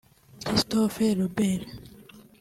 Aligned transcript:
Christophe 0.45 1.13
Robert 1.13 1.61